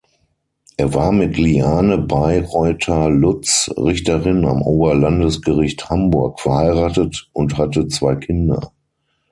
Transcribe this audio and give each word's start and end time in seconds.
Er 0.77 0.95
war 0.95 1.11
mit 1.11 1.37
Liane 1.37 1.99
Bayreuther-Lutz, 1.99 3.69
Richterin 3.77 4.43
am 4.47 4.63
Oberlandesgericht 4.63 5.91
Hamburg, 5.91 6.39
verheiratet 6.39 7.29
und 7.33 7.59
hatte 7.59 7.87
zwei 7.87 8.15
Kinder. 8.15 8.71